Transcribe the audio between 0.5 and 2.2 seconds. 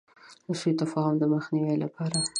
سو تفاهم د مخنیوي لپاره.